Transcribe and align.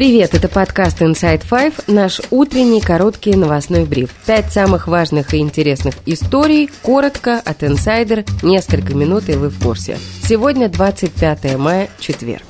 Привет, 0.00 0.32
это 0.32 0.48
подкаст 0.48 1.02
Inside 1.02 1.42
Five, 1.46 1.74
наш 1.86 2.22
утренний 2.30 2.80
короткий 2.80 3.36
новостной 3.36 3.84
бриф. 3.84 4.14
Пять 4.24 4.50
самых 4.50 4.88
важных 4.88 5.34
и 5.34 5.36
интересных 5.40 5.94
историй, 6.06 6.70
коротко, 6.80 7.38
от 7.38 7.62
инсайдер, 7.62 8.24
несколько 8.42 8.94
минут 8.94 9.28
и 9.28 9.34
вы 9.34 9.50
в 9.50 9.62
курсе. 9.62 9.98
Сегодня 10.22 10.70
25 10.70 11.58
мая, 11.58 11.90
четверг. 11.98 12.44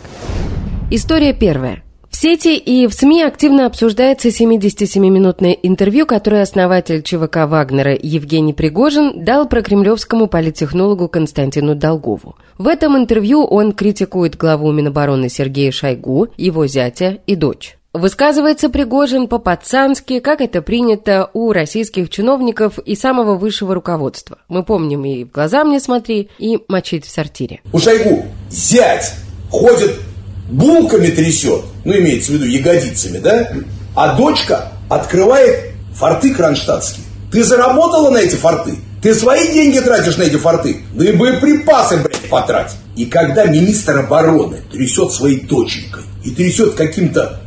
История 0.93 1.33
первая. 1.33 1.83
Сети 2.21 2.59
и 2.59 2.87
в 2.87 2.93
СМИ 2.93 3.23
активно 3.23 3.65
обсуждается 3.65 4.29
77-минутное 4.29 5.53
интервью, 5.53 6.05
которое 6.05 6.43
основатель 6.43 7.03
ЧВК 7.03 7.49
Вагнера 7.49 7.97
Евгений 7.99 8.53
Пригожин 8.53 9.25
дал 9.25 9.49
прокремлевскому 9.49 10.27
политтехнологу 10.27 11.09
Константину 11.09 11.75
Долгову. 11.75 12.37
В 12.59 12.69
этом 12.69 12.99
интервью 12.99 13.43
он 13.43 13.73
критикует 13.73 14.37
главу 14.37 14.71
Минобороны 14.71 15.31
Сергея 15.31 15.73
Шойгу, 15.73 16.29
его 16.37 16.67
зятя 16.67 17.21
и 17.27 17.37
дочь. 17.37 17.79
Высказывается 17.95 18.69
Пригожин 18.69 19.27
по-пацански, 19.27 20.19
как 20.19 20.43
это 20.43 20.61
принято 20.61 21.31
у 21.33 21.53
российских 21.53 22.11
чиновников 22.11 22.79
и 22.81 22.97
самого 22.97 23.37
высшего 23.37 23.75
руководства. 23.75 24.37
Мы 24.47 24.63
помним 24.63 25.07
и 25.07 25.25
«в 25.25 25.31
глаза 25.31 25.65
мне 25.65 25.81
смотри», 25.81 26.29
и 26.39 26.59
«мочить 26.69 27.07
в 27.07 27.11
сортире». 27.11 27.63
У 27.73 27.79
Шойгу 27.79 28.27
зять 28.51 29.15
ходит 29.49 29.93
булками 30.51 31.09
трясет, 31.09 31.63
ну, 31.85 31.97
имеется 31.97 32.33
в 32.33 32.35
виду 32.35 32.47
ягодицами, 32.47 33.19
да? 33.19 33.49
А 33.95 34.17
дочка 34.17 34.73
открывает 34.89 35.73
форты 35.95 36.35
кронштадтские. 36.35 37.05
Ты 37.31 37.45
заработала 37.45 38.11
на 38.11 38.19
эти 38.19 38.35
форты? 38.35 38.75
Ты 39.03 39.15
свои 39.15 39.53
деньги 39.53 39.79
тратишь 39.79 40.17
на 40.17 40.25
эти 40.25 40.37
форты? 40.37 40.83
Да 40.95 41.09
и 41.09 41.13
боеприпасы, 41.13 41.99
блядь, 41.99 42.29
потрать. 42.29 42.73
И 42.97 43.07
когда 43.07 43.47
министр 43.47 44.01
обороны 44.01 44.59
трясет 44.71 45.13
своей 45.13 45.41
доченькой 45.41 46.03
и 46.25 46.31
трясет 46.31 46.75
каким-то 46.75 47.41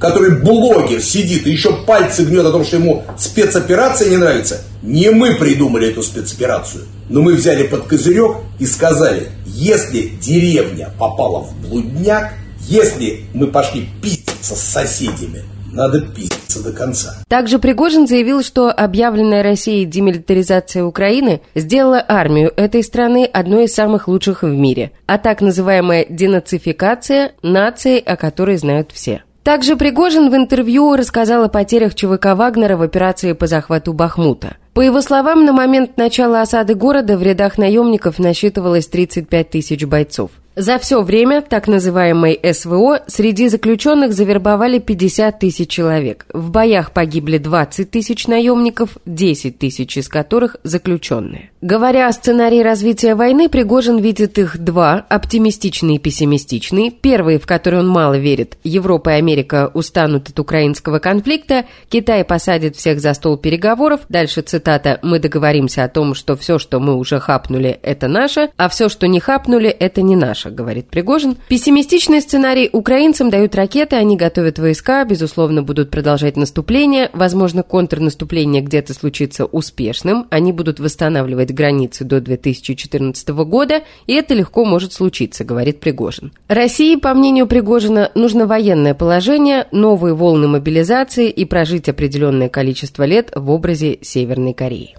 который 0.00 0.40
блогер 0.40 1.00
сидит 1.00 1.46
и 1.46 1.50
еще 1.50 1.84
пальцы 1.84 2.24
гнет 2.24 2.46
о 2.46 2.50
том, 2.50 2.64
что 2.64 2.76
ему 2.76 3.04
спецоперация 3.18 4.08
не 4.08 4.16
нравится, 4.16 4.62
не 4.82 5.10
мы 5.10 5.34
придумали 5.34 5.90
эту 5.90 6.02
спецоперацию. 6.02 6.84
Но 7.08 7.20
мы 7.20 7.34
взяли 7.34 7.66
под 7.66 7.84
козырек 7.84 8.38
и 8.58 8.66
сказали, 8.66 9.28
если 9.44 10.08
деревня 10.20 10.90
попала 10.98 11.40
в 11.40 11.54
блудняк, 11.60 12.32
если 12.62 13.24
мы 13.34 13.48
пошли 13.48 13.88
пиздиться 14.02 14.56
с 14.56 14.60
соседями, 14.60 15.42
надо 15.72 16.00
пиздиться 16.00 16.64
до 16.64 16.72
конца. 16.72 17.22
Также 17.28 17.58
Пригожин 17.58 18.06
заявил, 18.06 18.42
что 18.42 18.70
объявленная 18.70 19.42
Россией 19.42 19.84
демилитаризация 19.84 20.82
Украины 20.82 21.42
сделала 21.54 22.04
армию 22.06 22.52
этой 22.56 22.82
страны 22.82 23.28
одной 23.30 23.64
из 23.64 23.74
самых 23.74 24.08
лучших 24.08 24.42
в 24.42 24.48
мире, 24.48 24.92
а 25.06 25.18
так 25.18 25.42
называемая 25.42 26.06
денацификация– 26.08 27.32
нацией, 27.42 28.00
о 28.00 28.16
которой 28.16 28.56
знают 28.56 28.90
все. 28.92 29.22
Также 29.42 29.76
Пригожин 29.76 30.30
в 30.30 30.36
интервью 30.36 30.96
рассказал 30.96 31.44
о 31.44 31.48
потерях 31.48 31.94
ЧВК 31.94 32.34
Вагнера 32.34 32.76
в 32.76 32.82
операции 32.82 33.32
по 33.32 33.46
захвату 33.46 33.94
Бахмута. 33.94 34.56
По 34.74 34.82
его 34.82 35.00
словам, 35.00 35.46
на 35.46 35.52
момент 35.52 35.96
начала 35.96 36.42
осады 36.42 36.74
города 36.74 37.16
в 37.16 37.22
рядах 37.22 37.56
наемников 37.56 38.18
насчитывалось 38.18 38.86
35 38.86 39.50
тысяч 39.50 39.84
бойцов. 39.86 40.30
За 40.56 40.80
все 40.80 41.00
время 41.02 41.42
так 41.42 41.68
называемой 41.68 42.38
СВО 42.52 43.02
среди 43.06 43.46
заключенных 43.46 44.12
завербовали 44.12 44.80
50 44.80 45.38
тысяч 45.38 45.70
человек. 45.70 46.26
В 46.32 46.50
боях 46.50 46.90
погибли 46.90 47.38
20 47.38 47.88
тысяч 47.88 48.26
наемников, 48.26 48.96
10 49.06 49.58
тысяч 49.58 49.96
из 49.96 50.08
которых 50.08 50.56
заключенные. 50.64 51.50
Говоря 51.60 52.08
о 52.08 52.12
сценарии 52.12 52.62
развития 52.62 53.14
войны, 53.14 53.48
Пригожин 53.48 53.98
видит 53.98 54.38
их 54.38 54.58
два– 54.58 55.06
оптимистичный 55.08 55.96
и 55.96 55.98
пессимистичный. 55.98 56.90
Первый, 56.90 57.38
в 57.38 57.46
который 57.46 57.78
он 57.78 57.88
мало 57.88 58.18
верит– 58.18 58.56
Европа 58.64 59.10
и 59.10 59.18
Америка 59.18 59.70
устанут 59.72 60.30
от 60.30 60.38
украинского 60.40 60.98
конфликта, 60.98 61.66
Китай 61.88 62.24
посадит 62.24 62.74
всех 62.74 63.00
за 63.00 63.14
стол 63.14 63.36
переговоров, 63.36 64.00
дальше 64.08 64.40
цитата 64.40 64.98
«Мы 65.02 65.20
договоримся 65.20 65.84
о 65.84 65.88
том, 65.88 66.14
что 66.14 66.36
все, 66.36 66.58
что 66.58 66.80
мы 66.80 66.96
уже 66.96 67.20
хапнули– 67.20 67.78
это 67.82 68.08
наше, 68.08 68.50
а 68.56 68.68
все, 68.68 68.88
что 68.88 69.06
не 69.06 69.20
хапнули– 69.20 69.68
это 69.68 70.02
не 70.02 70.16
наше» 70.16 70.39
говорит 70.48 70.88
Пригожин. 70.88 71.36
Пессимистичный 71.48 72.22
сценарий 72.22 72.70
украинцам 72.72 73.28
дают 73.28 73.54
ракеты, 73.54 73.96
они 73.96 74.16
готовят 74.16 74.58
войска, 74.58 75.04
безусловно, 75.04 75.62
будут 75.62 75.90
продолжать 75.90 76.38
наступление. 76.38 77.10
Возможно, 77.12 77.62
контрнаступление 77.62 78.62
где-то 78.62 78.94
случится 78.94 79.44
успешным. 79.44 80.26
Они 80.30 80.52
будут 80.52 80.80
восстанавливать 80.80 81.52
границы 81.52 82.04
до 82.04 82.22
2014 82.22 83.28
года, 83.28 83.82
и 84.06 84.14
это 84.14 84.32
легко 84.32 84.64
может 84.64 84.94
случиться, 84.94 85.44
говорит 85.44 85.80
Пригожин. 85.80 86.32
России, 86.48 86.96
по 86.96 87.12
мнению 87.12 87.46
Пригожина, 87.46 88.10
нужно 88.14 88.46
военное 88.46 88.94
положение, 88.94 89.66
новые 89.72 90.14
волны 90.14 90.48
мобилизации 90.48 91.28
и 91.28 91.44
прожить 91.44 91.88
определенное 91.88 92.48
количество 92.48 93.02
лет 93.02 93.32
в 93.34 93.50
образе 93.50 93.98
Северной 94.00 94.54
Кореи. 94.54 94.94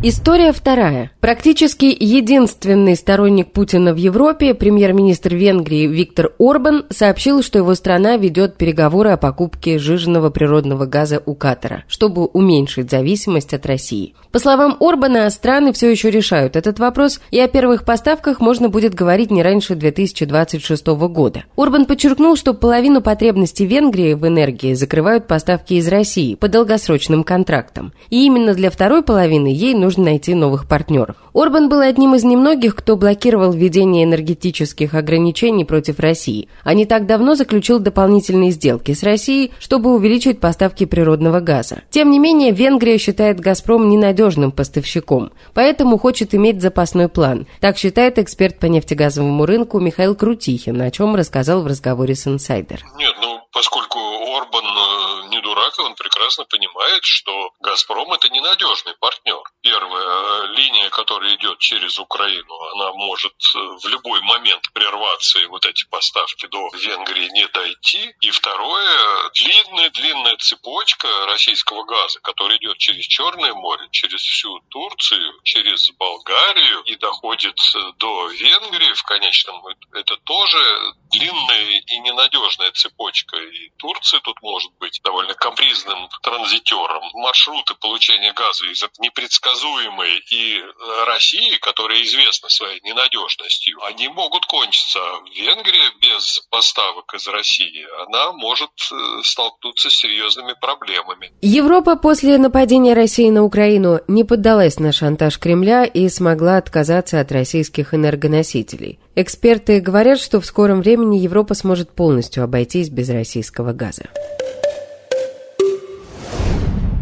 История 0.00 0.52
вторая. 0.52 1.10
Практически 1.18 1.86
единственный 1.86 2.94
сторонник 2.94 3.50
Путина 3.50 3.92
в 3.92 3.96
Европе, 3.96 4.54
премьер-министр 4.54 5.34
Венгрии 5.34 5.88
Виктор 5.88 6.30
Орбан, 6.38 6.86
сообщил, 6.88 7.42
что 7.42 7.58
его 7.58 7.74
страна 7.74 8.16
ведет 8.16 8.56
переговоры 8.56 9.10
о 9.10 9.16
покупке 9.16 9.80
жиженного 9.80 10.30
природного 10.30 10.86
газа 10.86 11.20
у 11.26 11.34
Катара, 11.34 11.82
чтобы 11.88 12.26
уменьшить 12.26 12.92
зависимость 12.92 13.52
от 13.54 13.66
России. 13.66 14.14
По 14.30 14.38
словам 14.38 14.76
Орбана, 14.78 15.28
страны 15.30 15.72
все 15.72 15.90
еще 15.90 16.12
решают 16.12 16.54
этот 16.54 16.78
вопрос, 16.78 17.20
и 17.32 17.40
о 17.40 17.48
первых 17.48 17.84
поставках 17.84 18.38
можно 18.38 18.68
будет 18.68 18.94
говорить 18.94 19.32
не 19.32 19.42
раньше 19.42 19.74
2026 19.74 20.86
года. 20.86 21.42
Орбан 21.56 21.86
подчеркнул, 21.86 22.36
что 22.36 22.54
половину 22.54 23.00
потребностей 23.00 23.66
Венгрии 23.66 24.14
в 24.14 24.24
энергии 24.24 24.74
закрывают 24.74 25.26
поставки 25.26 25.74
из 25.74 25.88
России 25.88 26.36
по 26.36 26.46
долгосрочным 26.46 27.24
контрактам. 27.24 27.92
И 28.10 28.24
именно 28.26 28.54
для 28.54 28.70
второй 28.70 29.02
половины 29.02 29.48
ей 29.48 29.74
нужно 29.74 29.87
нужно 29.88 30.04
найти 30.04 30.34
новых 30.34 30.68
партнеров. 30.68 31.16
Орбан 31.32 31.70
был 31.70 31.80
одним 31.80 32.14
из 32.14 32.22
немногих, 32.22 32.76
кто 32.76 32.94
блокировал 32.94 33.52
введение 33.52 34.04
энергетических 34.04 34.92
ограничений 34.92 35.64
против 35.64 35.98
России, 35.98 36.50
а 36.62 36.74
не 36.74 36.84
так 36.84 37.06
давно 37.06 37.34
заключил 37.36 37.78
дополнительные 37.78 38.50
сделки 38.50 38.92
с 38.92 39.02
Россией, 39.02 39.50
чтобы 39.58 39.94
увеличить 39.94 40.40
поставки 40.40 40.84
природного 40.84 41.40
газа. 41.40 41.84
Тем 41.88 42.10
не 42.10 42.18
менее, 42.18 42.52
Венгрия 42.52 42.98
считает 42.98 43.40
«Газпром» 43.40 43.88
ненадежным 43.88 44.52
поставщиком, 44.52 45.30
поэтому 45.54 45.96
хочет 45.96 46.34
иметь 46.34 46.60
запасной 46.60 47.08
план. 47.08 47.46
Так 47.60 47.78
считает 47.78 48.18
эксперт 48.18 48.58
по 48.58 48.66
нефтегазовому 48.66 49.46
рынку 49.46 49.80
Михаил 49.80 50.14
Крутихин, 50.14 50.82
о 50.82 50.90
чем 50.90 51.16
рассказал 51.16 51.62
в 51.62 51.66
разговоре 51.66 52.14
с 52.14 52.26
«Инсайдер». 52.26 52.84
Нет, 52.98 53.14
ну, 53.22 53.38
поскольку 53.54 53.97
Орбан 54.38 54.64
э, 54.64 55.28
не 55.28 55.40
дурак, 55.40 55.78
он 55.80 55.94
прекрасно 55.94 56.44
понимает, 56.44 57.04
что 57.04 57.52
«Газпром»— 57.60 58.12
это 58.14 58.28
ненадежный 58.28 58.94
партнер. 59.00 59.42
Первая 59.62 60.44
э, 60.44 60.46
линия, 60.54 60.90
которая 60.90 61.34
идет 61.34 61.58
через 61.58 61.98
Украину, 61.98 62.54
она 62.74 62.92
может 62.92 63.32
э, 63.32 63.58
в 63.58 63.86
любой 63.88 64.20
момент 64.20 64.72
прерваться, 64.72 65.40
и 65.40 65.46
вот 65.46 65.66
эти 65.66 65.84
поставки 65.88 66.46
до 66.46 66.68
Венгрии 66.72 67.28
не 67.30 67.48
дойти. 67.48 68.14
И 68.20 68.30
второе, 68.30 69.30
длинная-длинная 69.34 70.36
цепочка 70.36 71.08
российского 71.26 71.84
газа, 71.84 72.20
который 72.20 72.56
идет 72.58 72.78
через 72.78 73.06
Черное 73.06 73.54
море, 73.54 73.88
через 73.90 74.22
всю 74.22 74.60
Турцию, 74.70 75.34
через 75.42 75.90
Болгарию 75.92 76.82
и 76.82 76.94
доходит 76.96 77.58
до 77.96 78.28
Венгрии 78.28 78.92
в 78.92 79.02
конечном, 79.02 79.64
это 79.92 80.16
тоже 80.18 80.94
длинная 81.18 81.82
и 81.86 81.98
ненадежная 82.00 82.70
цепочка. 82.72 83.36
И 83.36 83.70
Турция 83.76 84.20
тут 84.20 84.40
может 84.42 84.72
быть 84.78 85.00
довольно 85.02 85.34
капризным 85.34 86.08
транзитером. 86.22 87.02
Маршруты 87.14 87.74
получения 87.74 88.32
газа 88.32 88.66
из 88.66 88.82
непредсказуемой 88.98 90.22
и 90.30 90.62
России, 91.06 91.56
которая 91.58 92.02
известна 92.02 92.48
своей 92.48 92.80
ненадежностью, 92.82 93.82
они 93.84 94.08
могут 94.08 94.46
кончиться. 94.46 95.00
Венгрия 95.34 95.90
без 96.00 96.40
поставок 96.50 97.12
из 97.14 97.26
России, 97.28 97.86
она 98.06 98.32
может 98.32 98.70
э, 98.90 99.22
столкнуться 99.24 99.90
с 99.90 99.96
серьезными 99.96 100.54
проблемами. 100.60 101.32
Европа 101.42 101.96
после 101.96 102.38
нападения 102.38 102.94
России 102.94 103.30
на 103.30 103.44
Украину 103.44 104.00
не 104.08 104.24
поддалась 104.24 104.78
на 104.78 104.92
шантаж 104.92 105.38
Кремля 105.38 105.84
и 105.84 106.08
смогла 106.08 106.56
отказаться 106.56 107.20
от 107.20 107.32
российских 107.32 107.94
энергоносителей. 107.94 108.98
Эксперты 109.14 109.80
говорят, 109.80 110.20
что 110.20 110.40
в 110.40 110.46
скором 110.46 110.80
времени 110.80 111.07
Европа 111.16 111.54
сможет 111.54 111.90
полностью 111.90 112.44
обойтись 112.44 112.90
без 112.90 113.08
российского 113.08 113.72
газа. 113.72 114.04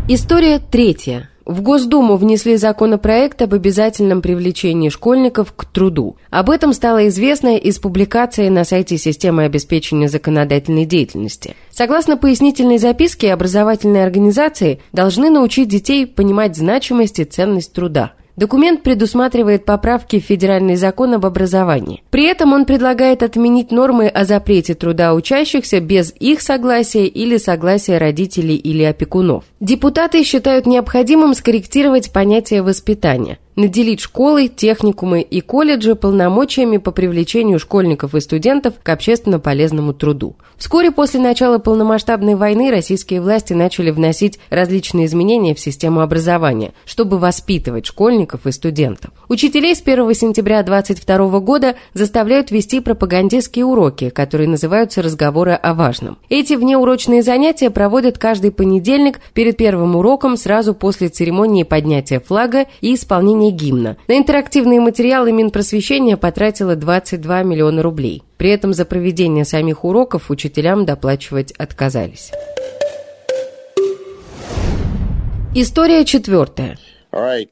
История 0.09 0.61
третья. 0.61 1.31
В 1.45 1.63
Госдуму 1.63 2.17
внесли 2.17 2.57
законопроект 2.57 3.41
об 3.43 3.55
обязательном 3.55 4.21
привлечении 4.21 4.89
школьников 4.89 5.53
к 5.53 5.65
труду. 5.65 6.17
Об 6.31 6.51
этом 6.51 6.73
стало 6.73 7.07
известно 7.07 7.57
из 7.57 7.79
публикации 7.79 8.49
на 8.49 8.65
сайте 8.65 8.99
системы 8.99 9.45
обеспечения 9.45 10.09
законодательной 10.09 10.87
деятельности. 10.87 11.55
Согласно 11.71 12.17
пояснительной 12.17 12.79
записке, 12.79 13.33
образовательные 13.33 14.05
организации 14.05 14.81
должны 14.93 15.31
научить 15.31 15.69
детей 15.69 16.07
понимать 16.07 16.57
значимость 16.57 17.21
и 17.21 17.25
ценность 17.25 17.73
труда. 17.73 18.15
Документ 18.37 18.83
предусматривает 18.83 19.65
поправки 19.65 20.21
в 20.21 20.25
федеральный 20.25 20.77
закон 20.77 21.15
об 21.15 21.25
образовании. 21.25 22.03
При 22.11 22.27
этом 22.27 22.53
он 22.53 22.67
предлагает 22.67 23.23
отменить 23.23 23.71
нормы 23.71 24.09
о 24.09 24.25
запрете 24.25 24.75
труда 24.75 25.15
учащихся 25.15 25.81
без 25.81 26.13
их 26.21 26.43
согласия 26.43 27.07
или 27.07 27.39
согласия 27.39 27.97
родителей 27.97 28.57
или 28.57 28.83
опекунов. 28.83 29.45
Депутаты 29.61 30.23
считают 30.23 30.67
необходимым 30.67 31.35
скорректировать 31.35 32.13
понятие 32.13 32.63
воспитания– 32.63 33.39
наделить 33.57 34.01
школы, 34.01 34.49
техникумы 34.49 35.23
и 35.23 35.41
колледжи 35.41 35.95
полномочиями 35.95 36.77
по 36.77 36.93
привлечению 36.93 37.59
школьников 37.59 38.15
и 38.15 38.21
студентов 38.21 38.75
к 38.83 38.89
общественно 38.89 39.41
полезному 39.41 39.95
труду. 39.95 40.37
Вскоре 40.57 40.91
после 40.91 41.21
начала 41.21 41.59
полномасштабной 41.59 42.35
войны 42.35 42.71
российские 42.71 43.21
власти 43.21 43.53
начали 43.53 43.91
вносить 43.91 44.39
различные 44.51 45.07
изменения 45.07 45.55
в 45.55 45.61
систему 45.61 46.01
образования, 46.01 46.73
чтобы 46.85 47.19
воспитывать 47.19 47.87
школьников 47.87 48.47
и 48.47 48.53
студентов. 48.53 49.11
Учителей 49.29 49.75
с 49.75 49.83
1 49.83 50.15
сентября 50.15 50.63
2022 50.63 51.41
года 51.41 51.77
заставляют 51.95 52.51
вести 52.51 52.81
пропагандистские 52.81 53.65
уроки, 53.65 54.11
которые 54.11 54.49
называются 54.49 55.03
«разговоры 55.03 55.53
о 55.53 55.75
важном». 55.75 56.19
Эти 56.29 56.55
внеурочные 56.55 57.23
занятия 57.23 57.71
проводят 57.71 58.19
каждый 58.19 58.51
понедельник 58.51 59.21
перед 59.35 59.57
первым 59.57 59.97
уроком 59.97 60.37
сразу 60.37 60.75
после 60.75 61.09
церемонии 61.09 61.63
поднятия 61.63 62.21
флага 62.21 62.67
и 62.81 62.95
исполнения 62.95 63.46
гимна. 63.51 63.97
На 64.09 64.19
интерактивные 64.19 64.81
материалы 64.81 65.33
Минпросвещения 65.33 66.17
потратило 66.17 66.77
22 66.77 67.43
миллиона 67.43 67.83
рублей. 67.83 68.23
При 68.37 68.51
этом 68.51 68.73
за 68.73 68.85
проведение 68.85 69.45
самих 69.45 69.85
уроков 69.85 70.31
учителям 70.31 70.85
доплачивать 70.85 71.53
отказались. 71.53 72.33
История 75.55 76.05
четвертая. 76.05 76.79
Uh, 77.13 77.49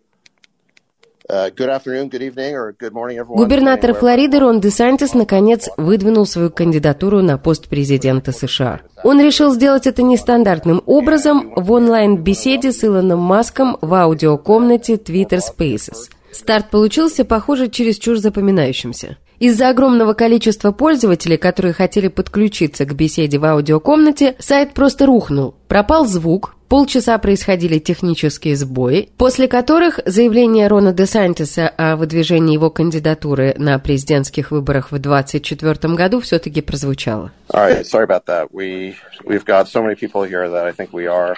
Губернатор 3.29 3.95
Флориды 3.95 4.39
Рон 4.39 4.61
Десантис 4.61 5.15
наконец 5.15 5.69
выдвинул 5.77 6.27
свою 6.27 6.51
кандидатуру 6.51 7.23
на 7.23 7.39
пост 7.39 7.69
президента 7.69 8.33
США. 8.33 8.81
Он 9.03 9.21
решил 9.21 9.53
сделать 9.53 9.87
это 9.87 10.03
нестандартным 10.03 10.83
образом 10.87 11.53
в 11.57 11.73
онлайн-беседе 11.73 12.73
с 12.73 12.85
Илоном 12.85 13.21
Маском 13.21 13.77
в 13.81 13.93
аудиокомнате 13.95 14.95
Twitter 14.95 15.41
Spaces. 15.41 16.11
Старт 16.33 16.71
получился, 16.71 17.25
похоже, 17.25 17.69
чересчур 17.69 18.17
запоминающимся. 18.17 19.19
Из-за 19.39 19.71
огромного 19.71 20.15
количества 20.15 20.73
пользователей, 20.73 21.37
которые 21.37 21.73
хотели 21.73 22.09
подключиться 22.09 22.85
к 22.85 22.95
беседе 22.95 23.39
в 23.39 23.45
аудиокомнате, 23.45 24.37
сайт 24.39 24.75
просто 24.75 25.07
рухнул. 25.07 25.55
Пропал 25.67 26.07
звук, 26.07 26.55
полчаса 26.69 27.19
происходили 27.19 27.79
технические 27.79 28.55
сбои, 28.57 29.09
после 29.19 29.49
которых 29.49 30.01
заявление 30.07 30.69
Рона 30.69 30.93
де 30.93 31.07
Сантиса 31.07 31.69
о 31.69 31.97
выдвижении 31.97 32.55
его 32.55 32.71
кандидатуры 32.71 33.55
на 33.59 33.79
президентских 33.79 34.51
выборах 34.51 34.93
в 34.93 34.99
2024 34.99 35.95
году 35.95 36.21
все-таки 36.21 36.61
прозвучало. 36.61 37.33
All 37.53 37.69
right, 37.69 37.85
sorry 37.85 38.07
about 38.07 38.27
that. 38.27 38.49
We, 38.53 38.95
we've 39.25 39.45
got 39.45 39.69
so 39.69 39.83
many 39.83 39.97
people 39.97 40.23
here 40.23 40.49
that 40.49 40.67
I 40.67 40.73
think 40.73 40.93
we 40.93 41.07
are 41.07 41.37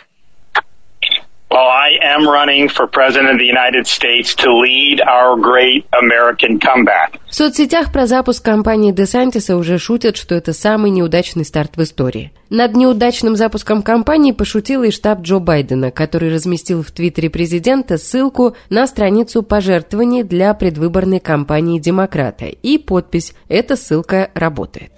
Well, 1.48 1.68
I 1.68 1.96
am 2.02 2.28
running 2.28 2.68
for 2.68 2.86
President 2.86 3.30
of 3.30 3.38
the 3.38 3.46
United 3.46 3.86
States 3.86 4.34
to 4.36 4.52
lead 4.52 5.00
our 5.00 5.36
great 5.38 5.86
American 5.98 6.58
comeback. 6.58 7.20
В 7.36 7.38
соцсетях 7.38 7.92
про 7.92 8.06
запуск 8.06 8.42
кампании 8.42 8.92
Десантиса 8.92 9.58
уже 9.58 9.76
шутят, 9.76 10.16
что 10.16 10.34
это 10.34 10.54
самый 10.54 10.90
неудачный 10.90 11.44
старт 11.44 11.76
в 11.76 11.82
истории. 11.82 12.32
Над 12.48 12.74
неудачным 12.74 13.36
запуском 13.36 13.82
кампании 13.82 14.32
пошутил 14.32 14.84
и 14.84 14.90
штаб 14.90 15.20
Джо 15.20 15.38
Байдена, 15.38 15.90
который 15.90 16.32
разместил 16.32 16.82
в 16.82 16.90
твиттере 16.92 17.28
президента 17.28 17.98
ссылку 17.98 18.56
на 18.70 18.86
страницу 18.86 19.42
пожертвований 19.42 20.22
для 20.22 20.54
предвыборной 20.54 21.20
кампании 21.20 21.78
демократа 21.78 22.46
и 22.46 22.78
подпись 22.78 23.34
«Эта 23.48 23.76
ссылка 23.76 24.30
работает». 24.32 24.92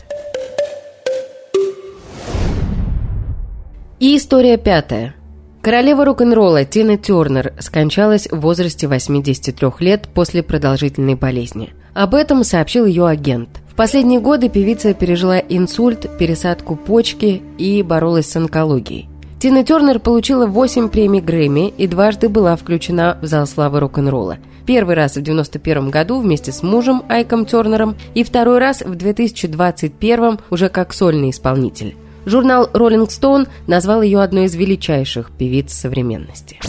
И 3.99 4.17
история 4.17 4.58
пятая. 4.58 5.18
Королева 5.60 6.05
рок-н-ролла 6.05 6.64
Тина 6.64 6.96
Тернер 6.96 7.52
скончалась 7.58 8.28
в 8.31 8.40
возрасте 8.40 8.87
83 8.87 9.69
лет 9.81 10.08
после 10.14 10.43
продолжительной 10.43 11.16
болезни. 11.16 11.70
Об 11.94 12.14
этом 12.14 12.44
сообщил 12.44 12.87
ее 12.87 13.08
агент. 13.08 13.49
В 13.69 13.75
последние 13.75 14.20
годы 14.20 14.49
певица 14.49 14.94
пережила 14.94 15.38
инсульт, 15.38 16.06
пересадку 16.16 16.76
почки 16.76 17.43
и 17.58 17.82
боролась 17.82 18.31
с 18.31 18.37
онкологией. 18.37 19.08
Тина 19.40 19.64
Тернер 19.64 19.99
получила 19.99 20.46
8 20.46 20.88
премий 20.88 21.20
Грэмми 21.20 21.69
и 21.69 21.87
дважды 21.87 22.28
была 22.28 22.56
включена 22.56 23.19
в 23.20 23.26
зал 23.26 23.46
славы 23.46 23.81
рок-н-ролла. 23.81 24.38
Первый 24.64 24.94
раз 24.94 25.12
в 25.12 25.20
1991 25.20 25.90
году 25.90 26.20
вместе 26.20 26.52
с 26.52 26.62
мужем 26.62 27.02
Айком 27.08 27.46
Тернером 27.46 27.96
и 28.14 28.22
второй 28.22 28.58
раз 28.58 28.82
в 28.82 28.94
2021 28.94 30.38
уже 30.50 30.69
как 30.69 30.93
сольный 30.93 31.31
исполнитель. 31.31 31.96
Журнал 32.29 32.69
Rolling 32.75 33.07
Stone 33.07 33.49
назвал 33.67 34.03
ее 34.03 34.21
одной 34.21 34.45
из 34.45 34.55
величайших 34.55 35.31
певиц 35.31 35.73
современности. 35.73 36.61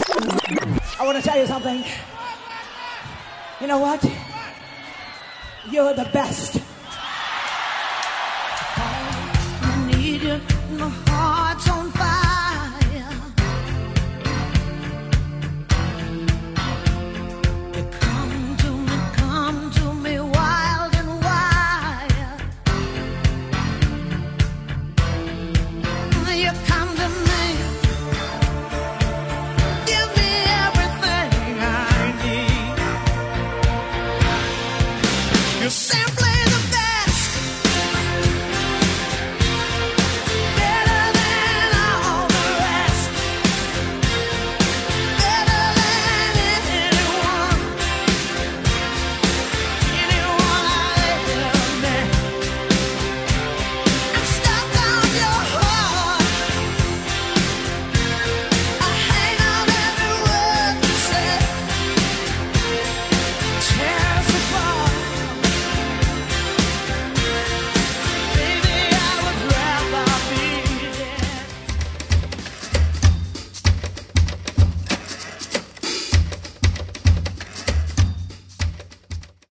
You 3.60 3.66
know 3.66 3.78
what? 3.78 4.00
You're 5.70 5.94
the 5.94 6.10
best. 6.14 6.62